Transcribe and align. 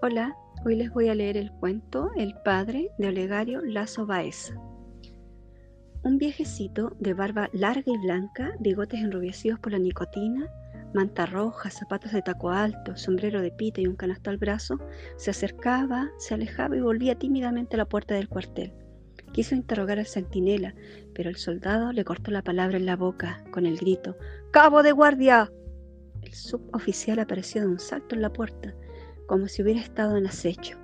Hola, 0.00 0.36
hoy 0.64 0.76
les 0.76 0.92
voy 0.92 1.08
a 1.08 1.14
leer 1.16 1.36
el 1.36 1.50
cuento 1.50 2.12
El 2.16 2.32
padre 2.44 2.92
de 2.98 3.08
Olegario 3.08 3.60
Lazo 3.62 4.06
Baeza. 4.06 4.54
Un 6.04 6.18
viejecito 6.18 6.96
de 7.00 7.14
barba 7.14 7.50
larga 7.52 7.82
y 7.92 7.98
blanca, 7.98 8.52
bigotes 8.60 9.00
enrubecidos 9.00 9.58
por 9.58 9.72
la 9.72 9.80
nicotina, 9.80 10.46
manta 10.94 11.26
roja, 11.26 11.70
zapatos 11.70 12.12
de 12.12 12.22
taco 12.22 12.50
alto, 12.50 12.96
sombrero 12.96 13.42
de 13.42 13.50
pita 13.50 13.80
y 13.80 13.88
un 13.88 13.96
canasto 13.96 14.30
al 14.30 14.36
brazo, 14.36 14.78
se 15.16 15.32
acercaba, 15.32 16.08
se 16.18 16.34
alejaba 16.34 16.76
y 16.76 16.80
volvía 16.80 17.18
tímidamente 17.18 17.74
a 17.74 17.78
la 17.78 17.88
puerta 17.88 18.14
del 18.14 18.28
cuartel. 18.28 18.72
Quiso 19.32 19.56
interrogar 19.56 19.98
al 19.98 20.06
centinela, 20.06 20.76
pero 21.12 21.28
el 21.28 21.36
soldado 21.36 21.90
le 21.90 22.04
cortó 22.04 22.30
la 22.30 22.42
palabra 22.42 22.76
en 22.76 22.86
la 22.86 22.94
boca 22.94 23.42
con 23.50 23.66
el 23.66 23.76
grito 23.76 24.16
¡Cabo 24.52 24.84
de 24.84 24.92
guardia! 24.92 25.50
El 26.22 26.34
suboficial 26.34 27.18
apareció 27.18 27.62
de 27.62 27.66
un 27.66 27.80
salto 27.80 28.14
en 28.14 28.22
la 28.22 28.32
puerta 28.32 28.76
como 29.28 29.46
si 29.46 29.62
hubiera 29.62 29.80
estado 29.80 30.16
en 30.16 30.26
acecho. 30.26 30.76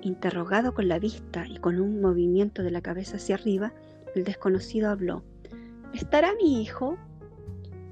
Interrogado 0.00 0.74
con 0.74 0.88
la 0.88 0.98
vista 0.98 1.46
y 1.46 1.58
con 1.58 1.80
un 1.80 2.00
movimiento 2.00 2.64
de 2.64 2.72
la 2.72 2.80
cabeza 2.80 3.16
hacia 3.16 3.36
arriba, 3.36 3.72
el 4.16 4.24
desconocido 4.24 4.90
habló. 4.90 5.22
¿Estará 5.92 6.34
mi 6.34 6.60
hijo? 6.60 6.98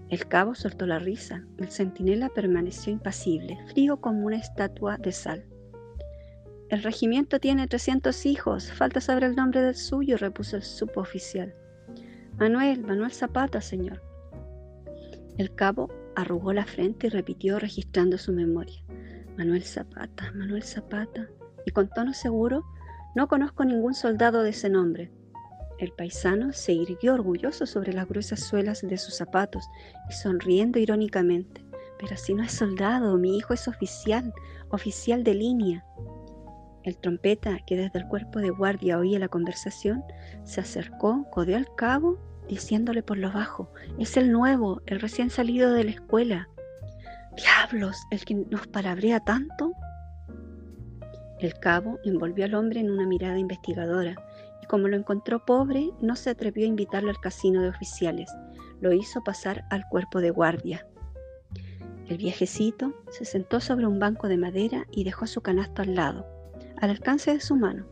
El 0.09 0.27
cabo 0.27 0.55
soltó 0.55 0.87
la 0.87 0.99
risa. 0.99 1.47
El 1.59 1.71
centinela 1.71 2.29
permaneció 2.31 2.93
impasible, 2.93 3.59
frío 3.69 4.01
como 4.01 4.27
una 4.27 4.37
estatua 4.37 4.97
de 4.97 5.13
sal. 5.13 5.45
El 6.69 6.83
regimiento 6.83 7.39
tiene 7.39 7.69
300 7.69 8.25
hijos. 8.27 8.73
Falta 8.73 9.01
saber 9.01 9.25
el 9.25 9.37
nombre 9.37 9.61
del 9.61 9.75
suyo, 9.77 10.17
repuso 10.17 10.57
el 10.57 10.63
suboficial. 10.63 11.55
Manuel, 12.39 12.83
Manuel 12.83 13.13
Zapata, 13.13 13.61
señor. 13.61 14.03
El 15.37 15.55
cabo 15.55 15.91
arrugó 16.17 16.55
la 16.55 16.65
frente 16.65 17.09
y 17.09 17.11
repitió 17.11 17.59
registrando 17.59 18.17
su 18.17 18.33
memoria. 18.33 18.83
Manuel 19.37 19.63
Zapata, 19.63 20.31
Manuel 20.35 20.63
Zapata, 20.63 21.29
y 21.65 21.71
con 21.71 21.89
tono 21.89 22.13
seguro, 22.13 22.65
no 23.15 23.29
conozco 23.29 23.65
ningún 23.65 23.95
soldado 23.95 24.43
de 24.43 24.51
ese 24.51 24.69
nombre. 24.69 25.11
El 25.79 25.93
paisano 25.93 26.53
se 26.53 26.73
irguió 26.73 27.15
orgulloso 27.15 27.67
sobre 27.67 27.93
las 27.93 28.09
gruesas 28.09 28.41
suelas 28.41 28.83
de 28.83 28.99
sus 28.99 29.17
zapatos 29.17 29.69
y 30.09 30.13
sonriendo 30.13 30.79
irónicamente. 30.79 31.65
Pero 31.99 32.17
si 32.17 32.35
no 32.35 32.43
es 32.43 32.53
soldado, 32.53 33.17
mi 33.17 33.37
hijo 33.37 33.55
es 33.55 33.69
oficial, 33.69 34.33
oficial 34.71 35.25
de 35.25 35.35
línea. 35.35 35.85
El 36.85 36.97
trompeta, 36.99 37.59
que 37.67 37.77
desde 37.77 38.01
el 38.01 38.09
cuerpo 38.09 38.41
de 38.41 38.51
guardia 38.51 38.99
oía 38.99 39.19
la 39.19 39.29
conversación, 39.29 40.05
se 40.45 40.61
acercó, 40.61 41.27
codeó 41.31 41.57
al 41.57 41.73
cabo, 41.75 42.19
diciéndole 42.49 43.03
por 43.03 43.19
lo 43.19 43.31
bajo, 43.33 43.71
es 43.99 44.17
el 44.17 44.33
nuevo, 44.33 44.83
el 44.87 45.01
recién 45.01 45.31
salido 45.31 45.73
de 45.73 45.85
la 45.85 45.93
escuela. 45.93 46.49
Diablos, 47.37 48.07
el 48.11 48.25
que 48.25 48.35
nos 48.35 48.67
palabrea 48.67 49.21
tanto. 49.21 49.73
El 51.41 51.55
cabo 51.55 51.99
envolvió 52.05 52.45
al 52.45 52.55
hombre 52.55 52.81
en 52.81 52.91
una 52.91 53.07
mirada 53.07 53.39
investigadora 53.39 54.15
y 54.63 54.67
como 54.67 54.89
lo 54.89 54.97
encontró 54.97 55.45
pobre, 55.45 55.91
no 56.01 56.15
se 56.15 56.31
atrevió 56.31 56.65
a 56.65 56.69
invitarlo 56.69 57.11
al 57.11 57.21
casino 57.21 57.63
de 57.63 57.69
oficiales. 57.69 58.31
Lo 58.81 58.93
hizo 58.93 59.25
pasar 59.25 59.65
al 59.71 59.89
cuerpo 59.89 60.21
de 60.21 60.31
guardia. 60.31 60.87
El 62.09 62.19
viejecito 62.19 62.93
se 63.11 63.25
sentó 63.25 63.61
sobre 63.61 63.87
un 63.87 63.99
banco 63.99 64.29
de 64.29 64.37
madera 64.37 64.87
y 64.91 65.05
dejó 65.05 65.27
su 65.27 65.41
canasto 65.41 65.83
al 65.83 65.95
lado, 65.95 66.27
al 66.77 66.91
alcance 66.91 67.33
de 67.33 67.41
su 67.41 67.57
mano. 67.57 67.87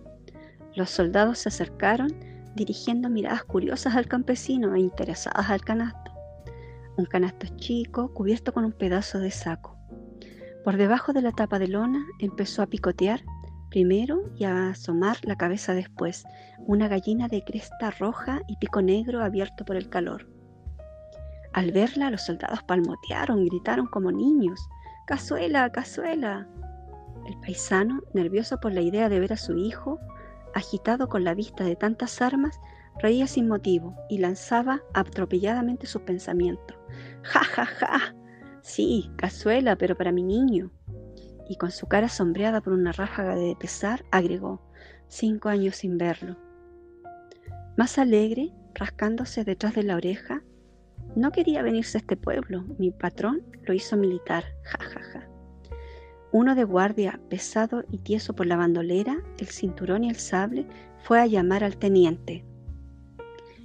Los 0.75 0.91
soldados 0.91 1.39
se 1.39 1.49
acercaron 1.49 2.15
dirigiendo 2.55 3.09
miradas 3.09 3.45
curiosas 3.45 3.97
al 3.97 4.07
campesino 4.07 4.75
e 4.75 4.81
interesadas 4.81 5.49
al 5.49 5.63
canasto 5.63 6.10
un 7.01 7.07
canasto 7.07 7.47
chico 7.57 8.13
cubierto 8.13 8.53
con 8.53 8.65
un 8.65 8.73
pedazo 8.73 9.19
de 9.19 9.31
saco. 9.31 9.77
Por 10.65 10.77
debajo 10.77 11.13
de 11.13 11.23
la 11.23 11.33
tapa 11.33 11.59
de 11.59 11.69
lona 11.69 12.07
empezó 12.21 12.63
a 12.63 12.67
picotear 12.67 13.23
primero 13.71 14.31
y 14.37 14.45
a 14.45 14.71
asomar 14.71 15.17
la 15.23 15.37
cabeza 15.37 15.73
después, 15.75 16.25
una 16.59 16.89
gallina 16.89 17.29
de 17.29 17.43
cresta 17.43 17.91
roja 17.93 18.43
y 18.49 18.57
pico 18.57 18.83
negro 18.83 19.23
abierto 19.23 19.65
por 19.65 19.77
el 19.77 19.89
calor. 19.89 20.29
Al 21.53 21.73
verla, 21.73 22.11
los 22.11 22.23
soldados 22.23 22.63
palmotearon, 22.65 23.47
gritaron 23.47 23.87
como 23.87 24.13
niños, 24.13 24.61
¡Cazuela, 25.07 25.71
cazuela! 25.73 26.47
El 27.27 27.37
paisano, 27.41 28.03
nervioso 28.13 28.61
por 28.61 28.73
la 28.73 28.81
idea 28.81 29.09
de 29.09 29.21
ver 29.21 29.33
a 29.33 29.37
su 29.37 29.57
hijo, 29.57 29.99
agitado 30.55 31.09
con 31.09 31.25
la 31.25 31.35
vista 31.35 31.65
de 31.65 31.77
tantas 31.77 32.21
armas, 32.21 32.61
reía 32.99 33.27
sin 33.27 33.49
motivo 33.49 33.95
y 34.09 34.19
lanzaba 34.19 34.83
atropelladamente 34.95 35.87
sus 35.87 36.03
pensamientos. 36.03 36.77
¡Ja, 37.23 37.45
ja, 37.45 37.67
ja! 37.67 38.15
Sí, 38.63 39.11
cazuela, 39.17 39.77
pero 39.77 39.97
para 39.97 40.13
mi 40.13 40.23
niño. 40.23 40.71
Y 41.49 41.57
con 41.57 41.71
su 41.71 41.87
cara 41.87 42.09
sombreada 42.09 42.61
por 42.61 42.73
una 42.73 42.93
ráfaga 42.93 43.35
de 43.35 43.57
pesar, 43.59 44.05
agregó, 44.11 44.61
cinco 45.09 45.49
años 45.49 45.77
sin 45.77 45.99
verlo. 45.99 46.37
Más 47.77 47.99
alegre, 47.99 48.53
rascándose 48.75 49.45
detrás 49.45 49.75
de 49.75 49.83
la 49.83 49.97
oreja, 49.97 50.43
no 51.17 51.33
quería 51.33 51.63
venirse 51.63 51.99
a 51.99 52.01
este 52.01 52.17
pueblo. 52.17 52.65
Mi 52.79 52.91
patrón 52.91 53.43
lo 53.65 53.75
hizo 53.75 53.97
militar. 53.97 54.45
Ja, 54.63 54.79
ja, 54.85 55.01
ja. 55.03 55.29
Uno 56.33 56.55
de 56.55 56.63
guardia, 56.63 57.21
pesado 57.29 57.83
y 57.91 57.99
tieso 57.99 58.35
por 58.35 58.47
la 58.47 58.57
bandolera, 58.57 59.21
el 59.39 59.49
cinturón 59.49 60.05
y 60.05 60.11
el 60.11 60.17
sable, 60.17 60.67
fue 61.03 61.21
a 61.21 61.27
llamar 61.27 61.65
al 61.65 61.77
teniente. 61.77 62.45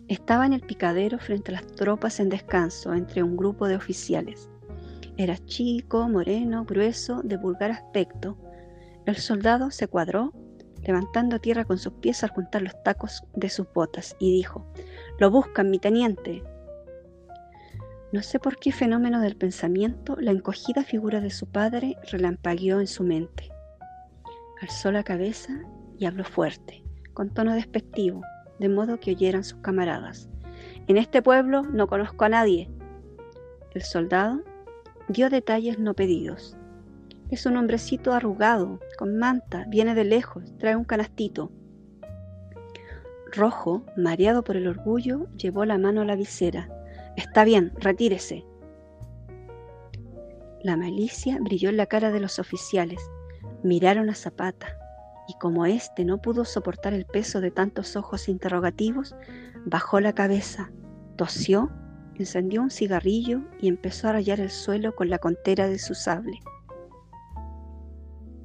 Estaba 0.07 0.45
en 0.45 0.53
el 0.53 0.61
picadero 0.61 1.17
frente 1.17 1.51
a 1.51 1.55
las 1.55 1.65
tropas 1.65 2.19
en 2.19 2.29
descanso 2.29 2.93
entre 2.93 3.23
un 3.23 3.35
grupo 3.35 3.67
de 3.67 3.75
oficiales. 3.75 4.49
Era 5.17 5.37
chico, 5.45 6.07
moreno, 6.07 6.63
grueso, 6.63 7.21
de 7.23 7.37
vulgar 7.37 7.71
aspecto. 7.71 8.37
El 9.07 9.15
soldado 9.15 9.71
se 9.71 9.87
cuadró, 9.87 10.31
levantando 10.83 11.39
tierra 11.39 11.65
con 11.65 11.79
sus 11.79 11.93
pies 11.93 12.23
al 12.23 12.29
juntar 12.29 12.61
los 12.61 12.83
tacos 12.83 13.23
de 13.33 13.49
sus 13.49 13.65
botas, 13.73 14.15
y 14.19 14.31
dijo, 14.31 14.71
Lo 15.17 15.31
buscan, 15.31 15.71
mi 15.71 15.79
teniente. 15.79 16.43
No 18.11 18.21
sé 18.21 18.37
por 18.37 18.57
qué 18.57 18.71
fenómeno 18.71 19.21
del 19.21 19.35
pensamiento, 19.35 20.17
la 20.19 20.31
encogida 20.31 20.83
figura 20.83 21.19
de 21.19 21.31
su 21.31 21.47
padre 21.47 21.97
relampagueó 22.11 22.79
en 22.79 22.87
su 22.87 23.03
mente. 23.03 23.49
Alzó 24.61 24.91
la 24.91 25.03
cabeza 25.03 25.63
y 25.97 26.05
habló 26.05 26.25
fuerte, 26.25 26.83
con 27.13 27.33
tono 27.33 27.55
despectivo, 27.55 28.21
de 28.59 28.69
modo 28.69 28.99
que 28.99 29.11
oyeran 29.11 29.43
sus 29.43 29.59
camaradas. 29.59 30.29
En 30.87 30.97
este 30.97 31.21
pueblo 31.21 31.63
no 31.63 31.87
conozco 31.87 32.25
a 32.25 32.29
nadie. 32.29 32.69
El 33.73 33.81
soldado 33.81 34.41
dio 35.07 35.29
detalles 35.29 35.79
no 35.79 35.93
pedidos. 35.93 36.57
Es 37.31 37.45
un 37.45 37.57
hombrecito 37.57 38.13
arrugado, 38.13 38.79
con 38.97 39.17
manta, 39.17 39.65
viene 39.67 39.95
de 39.95 40.05
lejos, 40.05 40.43
trae 40.57 40.75
un 40.75 40.83
canastito. 40.83 41.51
Rojo, 43.31 43.83
mareado 43.97 44.43
por 44.43 44.55
el 44.55 44.67
orgullo, 44.67 45.27
llevó 45.35 45.65
la 45.65 45.77
mano 45.77 46.01
a 46.01 46.05
la 46.05 46.15
visera. 46.15 46.69
Está 47.17 47.43
bien, 47.43 47.73
retírese. 47.79 48.45
La 50.61 50.77
malicia 50.77 51.37
brilló 51.41 51.69
en 51.69 51.77
la 51.77 51.87
cara 51.87 52.11
de 52.11 52.19
los 52.19 52.39
oficiales. 52.39 52.99
Miraron 53.63 54.09
a 54.09 54.15
Zapata 54.15 54.77
y 55.27 55.33
como 55.39 55.65
éste 55.65 56.05
no 56.05 56.21
pudo 56.21 56.45
soportar 56.45 56.93
el 56.93 57.05
peso 57.05 57.41
de 57.41 57.51
tantos 57.51 57.95
ojos 57.95 58.29
interrogativos, 58.29 59.15
bajó 59.65 59.99
la 59.99 60.13
cabeza, 60.13 60.71
tosió, 61.17 61.71
encendió 62.15 62.61
un 62.61 62.71
cigarrillo 62.71 63.41
y 63.59 63.67
empezó 63.67 64.07
a 64.07 64.13
rayar 64.13 64.39
el 64.39 64.49
suelo 64.49 64.95
con 64.95 65.09
la 65.09 65.19
contera 65.19 65.67
de 65.67 65.79
su 65.79 65.95
sable. 65.95 66.39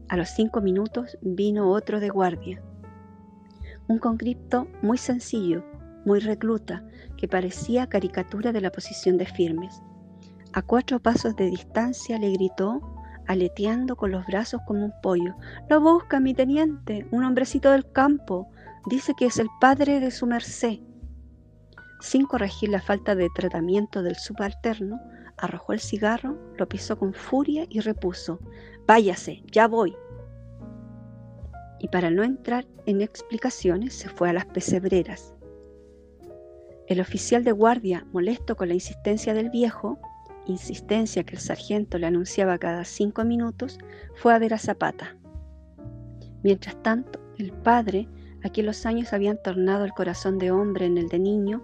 A 0.09 0.17
los 0.17 0.29
cinco 0.31 0.61
minutos 0.61 1.19
vino 1.21 1.71
otro 1.71 2.01
de 2.01 2.09
guardia, 2.09 2.63
un 3.91 3.99
conscripto 3.99 4.69
muy 4.83 4.99
sencillo, 4.99 5.65
muy 6.05 6.21
recluta, 6.21 6.85
que 7.17 7.29
parecía 7.29 7.89
caricatura 7.89 8.53
de 8.53 8.61
la 8.61 8.71
posición 8.71 9.19
de 9.19 9.27
firmes. 9.27 9.83
A 10.53 10.63
cuatro 10.63 11.01
pasos 11.01 11.37
de 11.37 11.47
distancia 11.47 12.19
le 12.19 12.31
gritó 12.31 12.81
aleteando 13.31 13.95
con 13.95 14.11
los 14.11 14.27
brazos 14.27 14.61
como 14.67 14.85
un 14.85 14.93
pollo. 15.03 15.37
Lo 15.69 15.81
busca 15.81 16.19
mi 16.19 16.35
teniente, 16.35 17.07
un 17.13 17.23
hombrecito 17.23 17.71
del 17.71 17.89
campo. 17.93 18.51
Dice 18.87 19.15
que 19.17 19.27
es 19.27 19.39
el 19.39 19.49
padre 19.61 20.01
de 20.01 20.11
su 20.11 20.27
merced. 20.27 20.81
Sin 22.01 22.27
corregir 22.27 22.71
la 22.71 22.81
falta 22.81 23.15
de 23.15 23.29
tratamiento 23.33 24.03
del 24.03 24.17
subalterno, 24.17 25.01
arrojó 25.39 25.73
el 25.73 25.79
cigarro, 25.79 26.37
lo 26.59 26.69
pisó 26.69 26.99
con 26.99 27.15
furia 27.15 27.67
y 27.69 27.79
repuso, 27.79 28.41
Váyase, 28.89 29.45
ya 29.53 29.69
voy. 29.69 29.95
Y 31.79 31.87
para 31.87 32.11
no 32.11 32.25
entrar 32.25 32.67
en 32.87 33.01
explicaciones, 33.01 33.95
se 33.95 34.09
fue 34.09 34.29
a 34.29 34.33
las 34.33 34.47
pesebreras. 34.47 35.35
El 36.89 37.01
oficial 37.01 37.45
de 37.45 37.53
guardia, 37.53 38.05
molesto 38.13 38.57
con 38.57 38.67
la 38.67 38.75
insistencia 38.75 39.35
del 39.35 39.51
viejo, 39.51 40.01
insistencia 40.51 41.25
que 41.25 41.37
el 41.37 41.41
sargento 41.41 41.99
le 41.99 42.07
anunciaba 42.07 42.59
cada 42.59 42.85
cinco 42.85 43.25
minutos, 43.25 43.79
fue 44.17 44.35
a 44.35 44.39
ver 44.39 44.55
a 44.55 44.59
Zapata. 44.59 45.17
Mientras 46.43 46.83
tanto, 46.83 47.21
el 47.39 47.53
padre, 47.53 48.09
a 48.45 48.49
quien 48.49 48.67
los 48.67 48.87
años 48.87 49.13
habían 49.13 49.41
tornado 49.43 49.85
el 49.85 49.93
corazón 49.93 50.39
de 50.39 50.51
hombre 50.51 50.87
en 50.87 50.99
el 50.99 51.09
de 51.09 51.19
niño, 51.19 51.63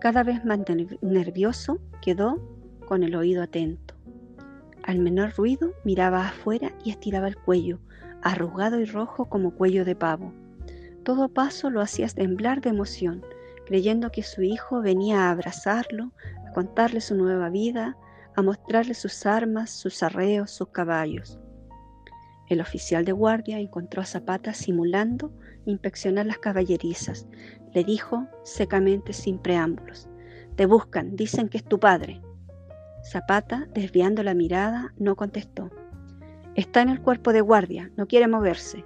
cada 0.00 0.22
vez 0.22 0.44
más 0.44 0.60
nervioso, 1.00 1.78
quedó 2.02 2.40
con 2.86 3.02
el 3.02 3.14
oído 3.16 3.42
atento. 3.42 3.94
Al 4.82 4.98
menor 5.00 5.32
ruido 5.36 5.72
miraba 5.84 6.28
afuera 6.28 6.72
y 6.84 6.90
estiraba 6.90 7.28
el 7.28 7.36
cuello, 7.36 7.80
arrugado 8.22 8.80
y 8.80 8.84
rojo 8.84 9.26
como 9.26 9.52
cuello 9.52 9.84
de 9.84 9.96
pavo. 9.96 10.32
Todo 11.02 11.28
paso 11.28 11.70
lo 11.70 11.80
hacía 11.80 12.08
temblar 12.08 12.60
de 12.60 12.70
emoción, 12.70 13.24
creyendo 13.66 14.10
que 14.10 14.22
su 14.22 14.42
hijo 14.42 14.80
venía 14.80 15.24
a 15.24 15.30
abrazarlo, 15.30 16.12
a 16.48 16.52
contarle 16.52 17.00
su 17.00 17.16
nueva 17.16 17.48
vida, 17.48 17.96
a 18.36 18.42
mostrarle 18.42 18.94
sus 18.94 19.26
armas, 19.26 19.70
sus 19.70 20.02
arreos, 20.02 20.50
sus 20.50 20.68
caballos. 20.68 21.40
El 22.48 22.60
oficial 22.60 23.04
de 23.04 23.12
guardia 23.12 23.58
encontró 23.58 24.02
a 24.02 24.06
Zapata 24.06 24.54
simulando 24.54 25.32
inspeccionar 25.64 26.26
las 26.26 26.38
caballerizas. 26.38 27.26
Le 27.74 27.82
dijo 27.82 28.28
secamente 28.44 29.12
sin 29.12 29.38
preámbulos, 29.38 30.08
Te 30.54 30.66
buscan, 30.66 31.16
dicen 31.16 31.48
que 31.48 31.58
es 31.58 31.64
tu 31.64 31.80
padre. 31.80 32.22
Zapata, 33.02 33.66
desviando 33.72 34.22
la 34.22 34.34
mirada, 34.34 34.94
no 34.98 35.16
contestó. 35.16 35.70
Está 36.54 36.82
en 36.82 36.90
el 36.90 37.00
cuerpo 37.00 37.32
de 37.32 37.40
guardia, 37.40 37.90
no 37.96 38.06
quiere 38.06 38.28
moverse. 38.28 38.84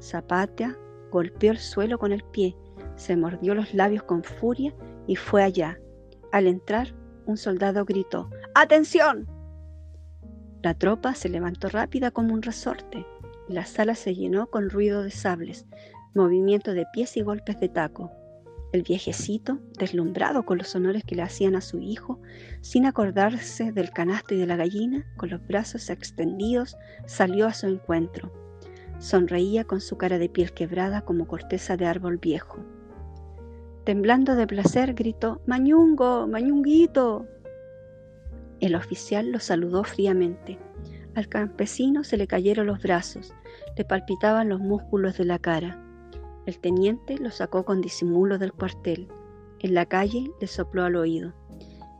Zapata 0.00 0.76
golpeó 1.10 1.52
el 1.52 1.58
suelo 1.58 1.98
con 1.98 2.12
el 2.12 2.22
pie, 2.24 2.56
se 2.96 3.16
mordió 3.16 3.54
los 3.54 3.74
labios 3.74 4.02
con 4.02 4.24
furia 4.24 4.74
y 5.06 5.16
fue 5.16 5.42
allá. 5.42 5.78
Al 6.32 6.46
entrar, 6.46 6.94
un 7.26 7.36
soldado 7.36 7.84
gritó, 7.84 8.28
¡Atención! 8.54 9.28
La 10.62 10.74
tropa 10.74 11.14
se 11.14 11.28
levantó 11.28 11.68
rápida 11.68 12.10
como 12.10 12.34
un 12.34 12.42
resorte 12.42 13.06
y 13.48 13.52
la 13.52 13.64
sala 13.64 13.94
se 13.94 14.14
llenó 14.14 14.48
con 14.48 14.70
ruido 14.70 15.02
de 15.02 15.10
sables, 15.10 15.66
movimiento 16.14 16.74
de 16.74 16.86
pies 16.92 17.16
y 17.16 17.22
golpes 17.22 17.60
de 17.60 17.68
taco. 17.68 18.10
El 18.72 18.82
viejecito, 18.82 19.60
deslumbrado 19.78 20.44
con 20.44 20.58
los 20.58 20.74
honores 20.74 21.02
que 21.04 21.14
le 21.14 21.22
hacían 21.22 21.54
a 21.56 21.62
su 21.62 21.80
hijo, 21.80 22.20
sin 22.60 22.84
acordarse 22.84 23.72
del 23.72 23.90
canasto 23.90 24.34
y 24.34 24.38
de 24.38 24.46
la 24.46 24.56
gallina, 24.56 25.06
con 25.16 25.30
los 25.30 25.46
brazos 25.46 25.88
extendidos, 25.88 26.76
salió 27.06 27.46
a 27.46 27.54
su 27.54 27.66
encuentro. 27.66 28.30
Sonreía 28.98 29.64
con 29.64 29.80
su 29.80 29.96
cara 29.96 30.18
de 30.18 30.28
piel 30.28 30.52
quebrada 30.52 31.02
como 31.02 31.26
corteza 31.26 31.76
de 31.76 31.86
árbol 31.86 32.18
viejo. 32.18 32.58
Temblando 33.84 34.34
de 34.34 34.46
placer, 34.46 34.92
gritó, 34.92 35.40
Mañungo, 35.46 36.26
Mañunguito. 36.26 37.26
El 38.60 38.74
oficial 38.74 39.30
lo 39.30 39.38
saludó 39.38 39.84
fríamente. 39.84 40.58
Al 41.14 41.28
campesino 41.28 42.02
se 42.02 42.16
le 42.16 42.26
cayeron 42.26 42.66
los 42.66 42.82
brazos, 42.82 43.34
le 43.76 43.84
palpitaban 43.84 44.48
los 44.48 44.60
músculos 44.60 45.16
de 45.16 45.24
la 45.24 45.38
cara. 45.38 45.80
El 46.46 46.58
teniente 46.58 47.18
lo 47.18 47.30
sacó 47.30 47.64
con 47.64 47.80
disimulo 47.80 48.38
del 48.38 48.52
cuartel. 48.52 49.08
En 49.60 49.74
la 49.74 49.86
calle 49.86 50.30
le 50.40 50.46
sopló 50.46 50.84
al 50.84 50.96
oído. 50.96 51.34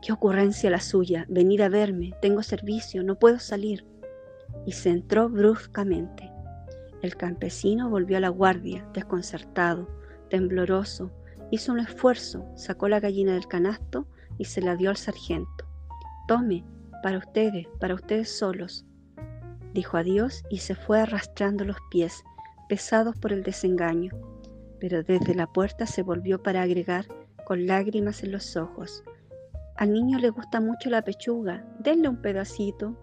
Qué 0.01 0.11
ocurrencia 0.11 0.69
la 0.69 0.79
suya, 0.79 1.25
venir 1.29 1.63
a 1.63 1.69
verme, 1.69 2.13
tengo 2.21 2.43
servicio, 2.43 3.03
no 3.03 3.19
puedo 3.19 3.39
salir. 3.39 3.85
Y 4.65 4.73
se 4.73 4.89
entró 4.89 5.29
bruscamente. 5.29 6.31
El 7.01 7.15
campesino 7.15 7.89
volvió 7.89 8.17
a 8.17 8.21
la 8.21 8.29
guardia, 8.29 8.85
desconcertado, 8.93 9.87
tembloroso, 10.29 11.11
hizo 11.51 11.71
un 11.71 11.79
esfuerzo, 11.79 12.45
sacó 12.55 12.89
la 12.89 12.99
gallina 12.99 13.33
del 13.33 13.47
canasto 13.47 14.07
y 14.37 14.45
se 14.45 14.61
la 14.61 14.75
dio 14.75 14.89
al 14.89 14.97
sargento. 14.97 15.68
Tome, 16.29 16.63
para 17.01 17.17
ustedes, 17.17 17.65
para 17.79 17.95
ustedes 17.95 18.37
solos. 18.37 18.85
Dijo 19.73 19.97
adiós 19.97 20.43
y 20.51 20.59
se 20.59 20.75
fue 20.75 21.01
arrastrando 21.01 21.65
los 21.65 21.77
pies, 21.89 22.23
pesados 22.67 23.17
por 23.17 23.33
el 23.33 23.41
desengaño, 23.41 24.11
pero 24.79 25.01
desde 25.01 25.33
la 25.33 25.47
puerta 25.47 25.87
se 25.87 26.03
volvió 26.03 26.43
para 26.43 26.61
agregar, 26.61 27.07
con 27.47 27.65
lágrimas 27.65 28.21
en 28.23 28.31
los 28.31 28.55
ojos. 28.57 29.03
Al 29.75 29.91
niño 29.91 30.19
le 30.19 30.29
gusta 30.29 30.61
mucho 30.61 30.91
la 30.91 31.01
pechuga, 31.01 31.65
denle 31.79 32.09
un 32.09 32.21
pedacito. 32.21 32.95